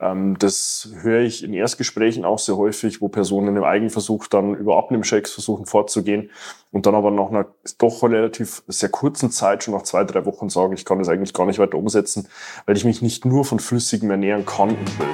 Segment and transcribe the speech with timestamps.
[0.00, 4.78] Ähm, das höre ich in Erstgesprächen auch sehr häufig, wo Personen im Eigenversuch dann über
[4.78, 6.30] Abnehmchecks versuchen vorzugehen
[6.70, 7.46] und dann aber nach einer
[7.78, 11.34] doch relativ sehr kurzen Zeit, schon nach zwei, drei Wochen sagen, ich kann das eigentlich
[11.34, 12.28] gar nicht weiter umsetzen,
[12.66, 15.06] weil ich mich nicht nur von Flüssigem ernähren kann und will.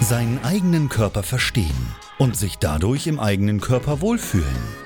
[0.00, 4.85] Seinen eigenen Körper verstehen und sich dadurch im eigenen Körper wohlfühlen.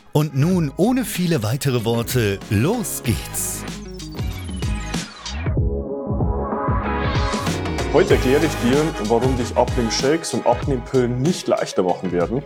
[0.13, 3.63] Und nun, ohne viele weitere Worte, los geht's!
[7.93, 12.43] Heute erkläre ich dir, warum dich Abnehmshakes und Abnehmpillen nicht leichter machen werden,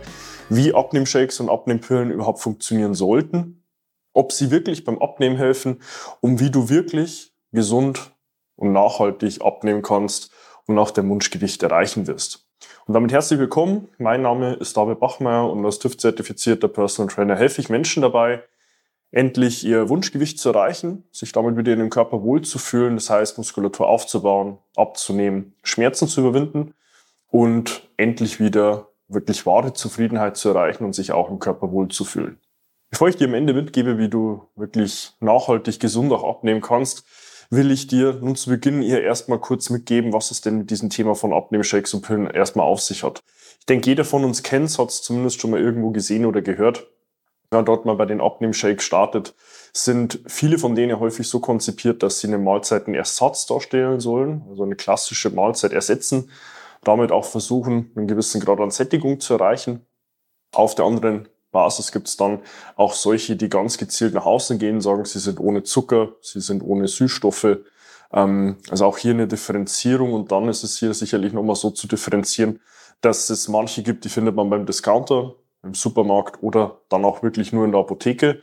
[0.48, 3.64] wie Abnehmshakes und Abnehmpillen überhaupt funktionieren sollten,
[4.12, 5.82] ob sie wirklich beim Abnehmen helfen
[6.20, 8.12] und wie du wirklich gesund
[8.54, 10.30] und nachhaltig abnehmen kannst
[10.66, 12.45] und auch dein Wunschgewicht erreichen wirst.
[12.86, 13.88] Und damit herzlich willkommen.
[13.98, 18.44] Mein Name ist David Bachmeier und als TÜV-zertifizierter Personal Trainer helfe ich Menschen dabei,
[19.10, 23.88] endlich ihr Wunschgewicht zu erreichen, sich damit wieder in dem Körper wohlzufühlen, das heißt Muskulatur
[23.88, 26.74] aufzubauen, abzunehmen, Schmerzen zu überwinden
[27.26, 32.38] und endlich wieder wirklich wahre Zufriedenheit zu erreichen und sich auch im Körper wohlzufühlen.
[32.90, 37.04] Bevor ich dir am Ende mitgebe, wie du wirklich nachhaltig gesund auch abnehmen kannst,
[37.50, 40.90] will ich dir nun zu Beginn hier erstmal kurz mitgeben, was es denn mit diesem
[40.90, 43.20] Thema von Abnehmshakes und Pillen erstmal auf sich hat.
[43.60, 46.42] Ich denke, jeder von uns kennt es, hat es zumindest schon mal irgendwo gesehen oder
[46.42, 46.86] gehört.
[47.50, 49.34] Wenn man dort mal bei den Abnehmshakes startet,
[49.72, 54.74] sind viele von denen häufig so konzipiert, dass sie eine Mahlzeitenersatz darstellen sollen, also eine
[54.74, 56.30] klassische Mahlzeit ersetzen,
[56.82, 59.86] damit auch versuchen, einen gewissen Grad an Sättigung zu erreichen.
[60.52, 62.40] Auf der anderen Basis gibt es dann
[62.76, 66.62] auch solche, die ganz gezielt nach außen gehen, sagen, sie sind ohne Zucker, sie sind
[66.62, 67.58] ohne Süßstoffe.
[68.12, 71.88] Ähm, also auch hier eine Differenzierung und dann ist es hier sicherlich nochmal so zu
[71.88, 72.60] differenzieren,
[73.00, 77.54] dass es manche gibt, die findet man beim Discounter, im Supermarkt oder dann auch wirklich
[77.54, 78.42] nur in der Apotheke.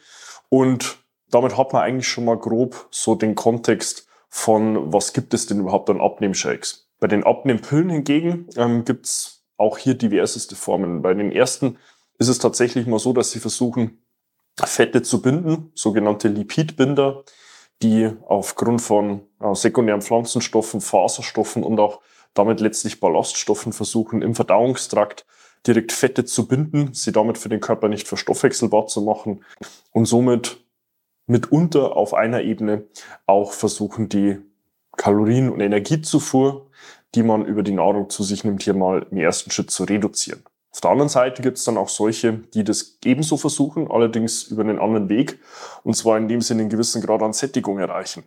[0.50, 0.97] Und
[1.30, 5.59] damit hat man eigentlich schon mal grob so den Kontext von, was gibt es denn
[5.59, 6.90] überhaupt an Abnehmshakes.
[7.00, 11.03] Bei den Abnehmpillen hingegen ähm, gibt es auch hier diverseste Formen.
[11.03, 11.78] Bei den ersten
[12.18, 14.03] ist es tatsächlich mal so, dass sie versuchen,
[14.63, 17.24] Fette zu binden, sogenannte Lipidbinder,
[17.81, 22.01] die aufgrund von äh, sekundären Pflanzenstoffen, Faserstoffen und auch
[22.34, 25.25] damit letztlich Ballaststoffen versuchen, im Verdauungstrakt
[25.66, 29.44] direkt Fette zu binden, sie damit für den Körper nicht verstoffwechselbar zu machen
[29.91, 30.63] und somit
[31.25, 32.85] mitunter auf einer Ebene
[33.25, 34.40] auch versuchen, die
[34.97, 36.69] Kalorien- und Energiezufuhr,
[37.16, 40.44] die man über die Nahrung zu sich nimmt, hier mal im ersten Schritt zu reduzieren.
[40.74, 44.64] Auf der anderen Seite gibt es dann auch solche, die das ebenso versuchen, allerdings über
[44.64, 45.40] einen anderen Weg,
[45.84, 48.24] und zwar indem sie einen gewissen Grad an Sättigung erreichen.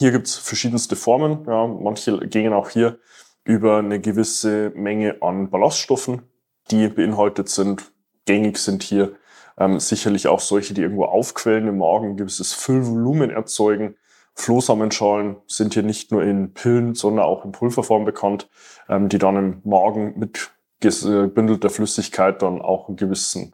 [0.00, 1.44] Hier gibt es verschiedenste Formen.
[1.46, 2.98] Ja, manche gehen auch hier
[3.44, 6.22] über eine gewisse Menge an Ballaststoffen,
[6.70, 7.92] die beinhaltet sind.
[8.24, 9.16] Gängig sind hier
[9.58, 13.96] ähm, sicherlich auch solche, die irgendwo aufquellen im Magen, ein gewisses Füllvolumen erzeugen.
[14.34, 18.48] Flohsamenschalen sind hier nicht nur in Pillen, sondern auch in Pulverform bekannt,
[18.88, 20.50] ähm, die dann im Magen mit
[20.80, 23.50] gebündelter Flüssigkeit dann auch eine gewisse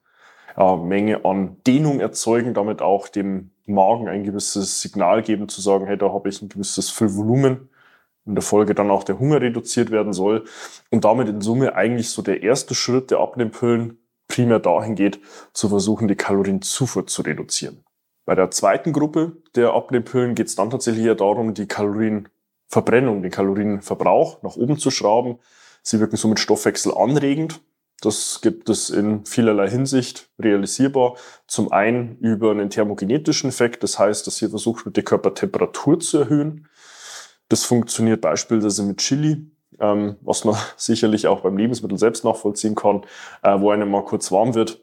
[0.57, 5.87] ja, Menge an Dehnung erzeugen, damit auch dem Magen ein gewisses Signal geben, zu sagen,
[5.87, 7.69] hey, da habe ich ein gewisses Füllvolumen,
[8.25, 10.45] in der Folge dann auch der Hunger reduziert werden soll
[10.91, 13.99] und damit in Summe eigentlich so der erste Schritt der Abnehmpillen
[14.29, 15.21] primär dahin geht,
[15.53, 17.85] zu versuchen, die Kalorienzufuhr zu reduzieren.
[18.25, 23.31] Bei der zweiten Gruppe der Abnehmpillen geht es dann tatsächlich eher darum, die Kalorienverbrennung, den
[23.31, 25.39] Kalorienverbrauch nach oben zu schrauben,
[25.83, 27.61] Sie wirken somit stoffwechselanregend.
[28.01, 31.17] Das gibt es in vielerlei Hinsicht realisierbar.
[31.47, 36.19] Zum einen über einen thermogenetischen Effekt, das heißt, dass hier versucht wird, die Körpertemperatur zu
[36.19, 36.69] erhöhen.
[37.49, 39.47] Das funktioniert beispielsweise mit Chili,
[39.79, 43.03] ähm, was man sicherlich auch beim Lebensmittel selbst nachvollziehen kann,
[43.43, 44.81] äh, wo einem mal kurz warm wird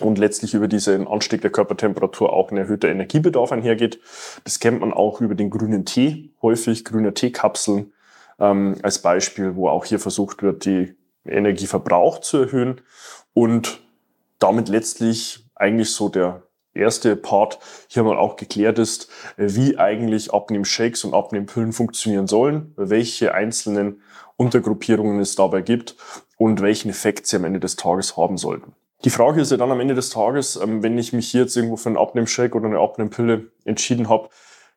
[0.00, 4.00] und letztlich über diesen Anstieg der Körpertemperatur auch ein erhöhter Energiebedarf einhergeht.
[4.44, 7.92] Das kennt man auch über den grünen Tee, häufig grüne Teekapseln
[8.38, 10.94] ähm, als Beispiel, wo auch hier versucht wird, die
[11.24, 12.80] Energieverbrauch zu erhöhen
[13.32, 13.80] und
[14.38, 16.42] damit letztlich eigentlich so der
[16.74, 17.58] erste Part
[17.88, 24.02] hier mal auch geklärt ist, wie eigentlich Abnehmshakes und Abnehmpillen funktionieren sollen, welche einzelnen
[24.36, 25.96] Untergruppierungen es dabei gibt
[26.36, 28.74] und welchen Effekt sie am Ende des Tages haben sollten.
[29.04, 31.56] Die Frage ist ja dann am Ende des Tages, ähm, wenn ich mich hier jetzt
[31.56, 34.30] irgendwo für einen Abnehmshake oder eine Abnehmpille entschieden habe,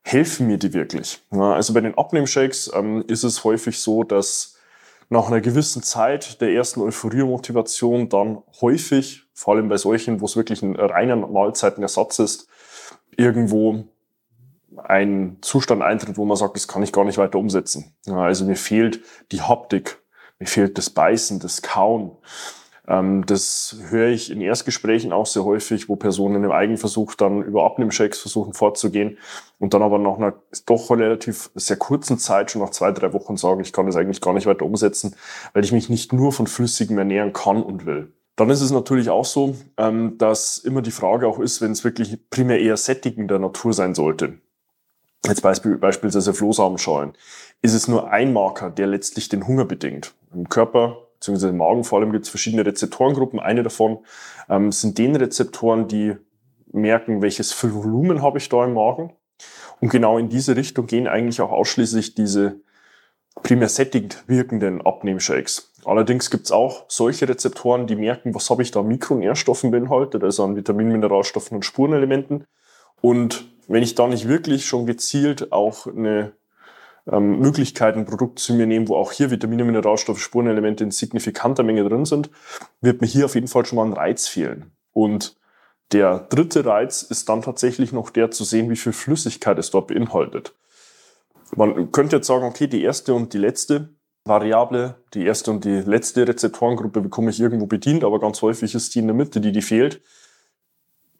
[0.07, 1.21] helfen mir die wirklich?
[1.31, 4.56] also bei den Abnehmshakes ähm, ist es häufig so, dass
[5.09, 10.36] nach einer gewissen Zeit der ersten Euphorie-Motivation dann häufig, vor allem bei solchen, wo es
[10.36, 12.48] wirklich ein reiner Mahlzeitenersatz ist,
[13.15, 13.86] irgendwo
[14.77, 17.95] ein Zustand eintritt, wo man sagt, das kann ich gar nicht weiter umsetzen.
[18.07, 19.01] also mir fehlt
[19.31, 20.01] die Haptik,
[20.39, 22.12] mir fehlt das Beißen, das Kauen.
[22.88, 27.66] Ähm, das höre ich in Erstgesprächen auch sehr häufig, wo Personen im Eigenversuch dann über
[27.66, 29.18] Abnehmchecks versuchen vorzugehen
[29.60, 30.36] und dann aber nach einer
[30.66, 34.22] doch relativ sehr kurzen Zeit, schon nach zwei, drei Wochen sagen, ich kann das eigentlich
[34.22, 35.16] gar nicht weiter umsetzen,
[35.54, 38.13] weil ich mich nicht nur von Flüssigem ernähren kann und will.
[38.38, 41.84] Dann ist es natürlich auch so, ähm, dass immer die Frage auch ist, wenn es
[41.84, 44.39] wirklich primär eher sättigender Natur sein sollte.
[45.25, 47.13] Jetzt beispielsweise Flohsamenschalen.
[47.62, 50.13] Ist es nur ein Marker, der letztlich den Hunger bedingt?
[50.34, 53.39] Im Körper beziehungsweise im Magen vor allem gibt es verschiedene Rezeptorengruppen.
[53.39, 53.99] Eine davon
[54.49, 56.15] ähm, sind den Rezeptoren, die
[56.71, 59.13] merken, welches Volumen habe ich da im Magen.
[59.79, 62.61] Und genau in diese Richtung gehen eigentlich auch ausschließlich diese
[63.43, 65.73] primär sättigend wirkenden Abnehmshakes.
[65.85, 70.43] Allerdings gibt es auch solche Rezeptoren, die merken, was habe ich da Mikronährstoffen beinhaltet, also
[70.43, 72.45] an Vitamin, Mineralstoffen und Spurenelementen.
[73.01, 76.33] Und wenn ich da nicht wirklich schon gezielt auch eine
[77.12, 81.63] ähm, Möglichkeiten, ein Produkt zu mir nehmen, wo auch hier Vitamine, Mineralstoffe, Spurenelemente in signifikanter
[81.63, 82.30] Menge drin sind,
[82.81, 84.71] wird mir hier auf jeden Fall schon mal ein Reiz fehlen.
[84.94, 85.38] Und
[85.92, 89.88] der dritte Reiz ist dann tatsächlich noch der zu sehen, wie viel Flüssigkeit es dort
[89.88, 90.54] beinhaltet.
[91.56, 93.89] Man könnte jetzt sagen, okay, die erste und die letzte
[94.25, 98.94] Variable, die erste und die letzte Rezeptorengruppe bekomme ich irgendwo bedient, aber ganz häufig ist
[98.94, 100.01] die in der Mitte, die die fehlt.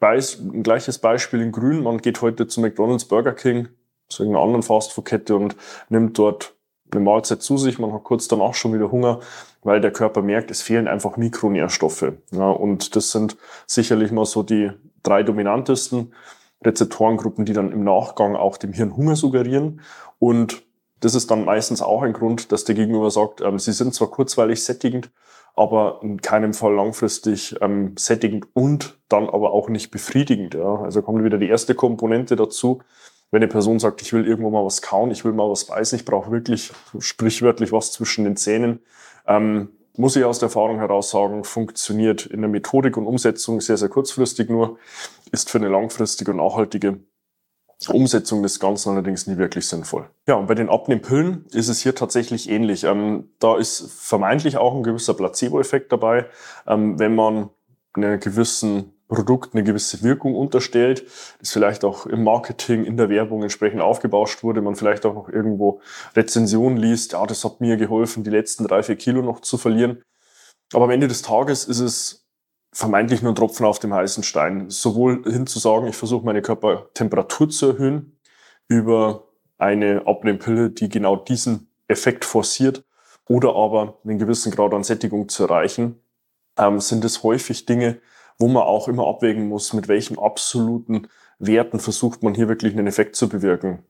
[0.00, 3.68] Weiß, ein gleiches Beispiel in Grün, man geht heute zu McDonald's, Burger King,
[4.08, 5.56] zu irgendeiner anderen Fastfood-Kette und
[5.88, 6.54] nimmt dort
[6.90, 7.78] eine Mahlzeit zu sich.
[7.78, 9.20] Man hat kurz danach schon wieder Hunger,
[9.62, 12.12] weil der Körper merkt, es fehlen einfach Mikronährstoffe.
[12.32, 14.70] Ja, und das sind sicherlich mal so die
[15.02, 16.12] drei dominantesten
[16.64, 19.80] Rezeptorengruppen, die dann im Nachgang auch dem Hirn Hunger suggerieren.
[20.18, 20.62] Und
[21.00, 24.08] das ist dann meistens auch ein Grund, dass der Gegenüber sagt, ähm, sie sind zwar
[24.08, 25.10] kurzweilig sättigend,
[25.54, 30.54] aber in keinem Fall langfristig ähm, sättigend und dann aber auch nicht befriedigend.
[30.54, 30.80] Ja.
[30.82, 32.80] Also kommt wieder die erste Komponente dazu
[33.30, 35.98] wenn eine Person sagt, ich will irgendwo mal was kauen, ich will mal was beißen,
[35.98, 38.80] ich brauche wirklich sprichwörtlich was zwischen den Zähnen,
[39.26, 43.76] ähm, muss ich aus der Erfahrung heraus sagen, funktioniert in der Methodik und Umsetzung sehr,
[43.76, 44.78] sehr kurzfristig nur,
[45.32, 47.00] ist für eine langfristige und nachhaltige
[47.88, 50.08] Umsetzung des Ganzen allerdings nie wirklich sinnvoll.
[50.26, 52.84] Ja, und bei den Abnehmpillen ist es hier tatsächlich ähnlich.
[52.84, 56.26] Ähm, da ist vermeintlich auch ein gewisser Placebo-Effekt dabei,
[56.66, 57.50] ähm, wenn man
[57.94, 61.04] einen gewissen Produkt eine gewisse Wirkung unterstellt,
[61.40, 65.28] das vielleicht auch im Marketing, in der Werbung entsprechend aufgebauscht wurde, man vielleicht auch noch
[65.28, 65.80] irgendwo
[66.14, 70.02] Rezensionen liest, ja, das hat mir geholfen, die letzten drei, vier Kilo noch zu verlieren.
[70.74, 72.26] Aber am Ende des Tages ist es
[72.72, 74.68] vermeintlich nur ein Tropfen auf dem heißen Stein.
[74.68, 78.18] Sowohl hin zu sagen, ich versuche meine Körpertemperatur zu erhöhen
[78.68, 79.24] über
[79.56, 82.84] eine Abnehmpille, die genau diesen Effekt forciert,
[83.26, 86.00] oder aber einen gewissen Grad an Sättigung zu erreichen,
[86.58, 88.00] ähm, sind es häufig Dinge,
[88.38, 92.86] wo man auch immer abwägen muss, mit welchen absoluten Werten versucht man hier wirklich einen
[92.86, 93.82] Effekt zu bewirken.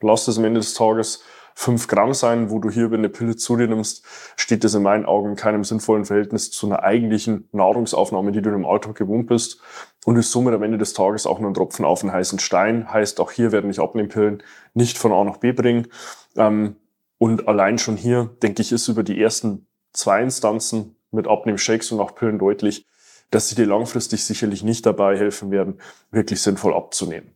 [0.00, 1.22] Lass es am Ende des Tages
[1.54, 4.04] fünf Gramm sein, wo du hier über eine Pille zu dir nimmst,
[4.36, 8.50] steht das in meinen Augen in keinem sinnvollen Verhältnis zu einer eigentlichen Nahrungsaufnahme, die du
[8.50, 9.60] im Alltag gewohnt bist
[10.04, 12.92] und ist somit am Ende des Tages auch nur ein Tropfen auf einen heißen Stein.
[12.92, 14.42] Heißt, auch hier werden ich Abnehmpillen
[14.74, 15.88] nicht von A nach B bringen.
[16.36, 16.76] Ähm,
[17.18, 22.00] und allein schon hier, denke ich, ist über die ersten zwei Instanzen mit Abnehmshakes und
[22.00, 22.86] auch Pillen deutlich,
[23.32, 25.80] dass sie dir langfristig sicherlich nicht dabei helfen werden,
[26.12, 27.34] wirklich sinnvoll abzunehmen.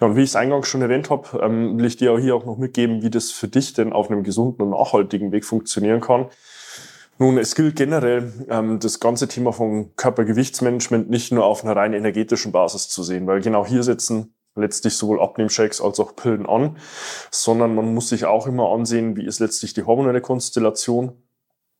[0.00, 2.34] Ja, und wie ich es eingangs schon erwähnt habe, ähm, will ich dir auch hier
[2.34, 6.02] auch noch mitgeben, wie das für dich denn auf einem gesunden und nachhaltigen Weg funktionieren
[6.02, 6.26] kann.
[7.18, 11.94] Nun, es gilt generell, ähm, das ganze Thema von Körpergewichtsmanagement nicht nur auf einer rein
[11.94, 16.76] energetischen Basis zu sehen, weil genau hier setzen letztlich sowohl Abnehmshakes als auch Pillen an,
[17.30, 21.12] sondern man muss sich auch immer ansehen, wie ist letztlich die hormonelle Konstellation,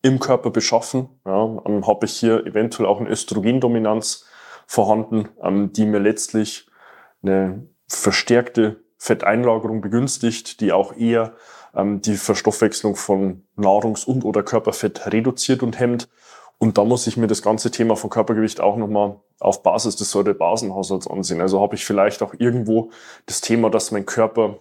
[0.06, 1.08] im Körper beschaffen.
[1.24, 4.24] Ja, ähm, habe ich hier eventuell auch eine Östrogendominanz
[4.66, 6.66] vorhanden, ähm, die mir letztlich
[7.22, 11.34] eine verstärkte Fetteinlagerung begünstigt, die auch eher
[11.74, 16.08] ähm, die Verstoffwechslung von Nahrungs- und oder Körperfett reduziert und hemmt.
[16.58, 20.10] Und da muss ich mir das ganze Thema von Körpergewicht auch nochmal auf Basis des
[20.10, 21.40] Säure-Basenhaushalts ansehen.
[21.42, 22.90] Also habe ich vielleicht auch irgendwo
[23.26, 24.58] das Thema, dass mein Körper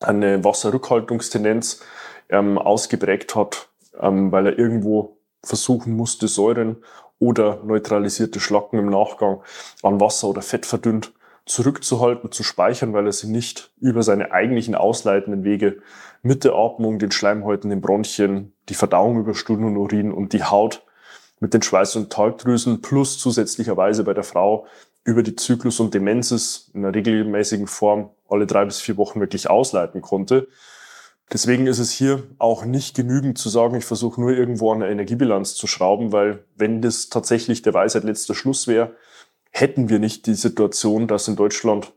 [0.00, 1.82] eine Wasserrückhaltungstendenz
[2.28, 3.68] ähm, ausgeprägt hat,
[4.00, 6.76] ähm, weil er irgendwo versuchen musste, Säuren
[7.18, 9.40] oder neutralisierte Schlacken im Nachgang
[9.82, 11.12] an Wasser oder Fett verdünnt
[11.46, 15.78] zurückzuhalten, zu speichern, weil er sie nicht über seine eigentlichen ausleitenden Wege
[16.22, 20.42] mit der Atmung, den Schleimhäuten, den Bronchien, die Verdauung über Stunden und Urin und die
[20.42, 20.84] Haut
[21.38, 24.66] mit den Schweiß- und Talgdrüsen plus zusätzlicherweise bei der Frau
[25.04, 29.48] über die Zyklus- und Demenzes in einer regelmäßigen Form alle drei bis vier Wochen wirklich
[29.48, 30.48] ausleiten konnte.
[31.32, 34.90] Deswegen ist es hier auch nicht genügend zu sagen, ich versuche nur irgendwo an der
[34.90, 38.94] Energiebilanz zu schrauben, weil wenn das tatsächlich der Weisheit letzter Schluss wäre,
[39.50, 41.92] hätten wir nicht die Situation, dass in Deutschland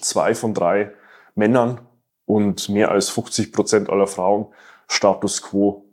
[0.00, 0.92] zwei von drei
[1.36, 1.82] Männern
[2.26, 4.46] und mehr als 50 Prozent aller Frauen
[4.88, 5.83] Status quo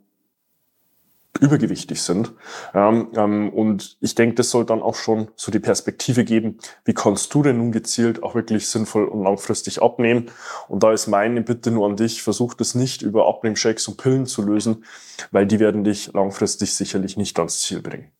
[1.40, 2.32] übergewichtig sind.
[2.74, 6.94] Ähm, ähm, und ich denke, das soll dann auch schon so die Perspektive geben, wie
[6.94, 10.30] kannst du denn nun gezielt auch wirklich sinnvoll und langfristig abnehmen?
[10.68, 14.26] Und da ist meine Bitte nur an dich, versuch das nicht über Abnehmshakes und Pillen
[14.26, 14.84] zu lösen,
[15.30, 18.12] weil die werden dich langfristig sicherlich nicht ans Ziel bringen.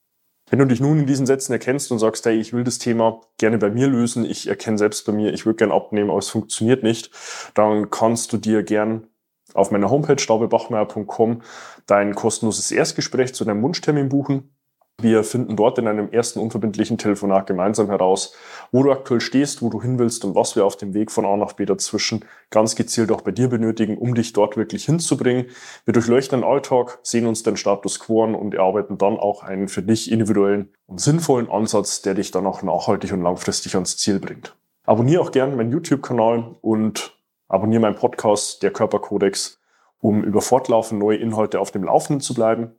[0.52, 3.22] Wenn du dich nun in diesen Sätzen erkennst und sagst, hey, ich will das Thema
[3.38, 6.28] gerne bei mir lösen, ich erkenne selbst bei mir, ich würde gern abnehmen, aber es
[6.28, 7.10] funktioniert nicht,
[7.54, 9.06] dann kannst du dir gern
[9.54, 11.42] auf meiner Homepage staubebachmeier.com
[11.86, 14.54] dein kostenloses Erstgespräch zu deinem Wunschtermin buchen.
[15.00, 18.36] Wir finden dort in einem ersten unverbindlichen Telefonat gemeinsam heraus,
[18.70, 21.24] wo du aktuell stehst, wo du hin willst und was wir auf dem Weg von
[21.24, 25.46] A nach B dazwischen ganz gezielt auch bei dir benötigen, um dich dort wirklich hinzubringen.
[25.86, 29.66] Wir durchleuchten den Alltag, sehen uns den Status quo an und erarbeiten dann auch einen
[29.66, 34.20] für dich individuellen und sinnvollen Ansatz, der dich dann auch nachhaltig und langfristig ans Ziel
[34.20, 34.54] bringt.
[34.84, 37.16] Abonniere auch gerne meinen YouTube-Kanal und
[37.52, 39.60] abonniere meinen Podcast, der Körperkodex,
[40.00, 42.72] um über fortlaufend neue Inhalte auf dem Laufenden zu bleiben.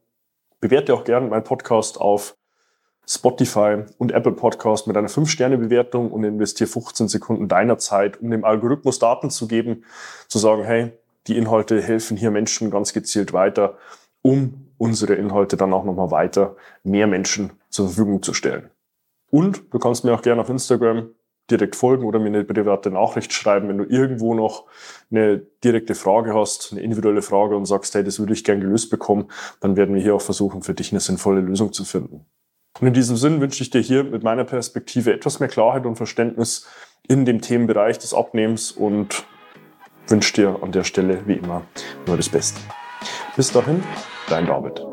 [0.59, 2.35] Bewerte auch gerne meinen Podcast auf
[3.07, 8.43] Spotify und Apple Podcast mit einer 5-Sterne-Bewertung und investiere 15 Sekunden deiner Zeit, um dem
[8.43, 9.83] Algorithmus Daten zu geben,
[10.27, 10.91] zu sagen, hey,
[11.27, 13.77] die Inhalte helfen hier Menschen ganz gezielt weiter,
[14.23, 18.71] um unsere Inhalte dann auch nochmal weiter mehr Menschen zur Verfügung zu stellen.
[19.29, 21.09] Und du kannst mir auch gerne auf Instagram
[21.51, 24.65] direkt folgen oder mir eine private Nachricht schreiben, wenn du irgendwo noch
[25.11, 28.89] eine direkte Frage hast, eine individuelle Frage und sagst, hey, das würde ich gern gelöst
[28.89, 32.25] bekommen, dann werden wir hier auch versuchen, für dich eine sinnvolle Lösung zu finden.
[32.79, 35.95] Und in diesem Sinn wünsche ich dir hier mit meiner Perspektive etwas mehr Klarheit und
[35.95, 36.67] Verständnis
[37.07, 39.25] in dem Themenbereich des Abnehmens und
[40.07, 41.63] wünsche dir an der Stelle wie immer
[42.07, 42.59] nur das Beste.
[43.35, 43.83] Bis dahin,
[44.29, 44.92] dein David.